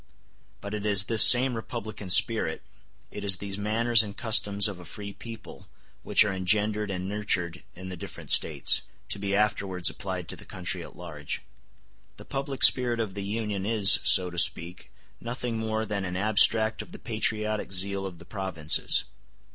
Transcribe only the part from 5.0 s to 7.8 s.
people, which are engendered and nurtured